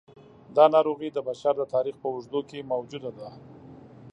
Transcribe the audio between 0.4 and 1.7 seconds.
دا ناروغي د بشر د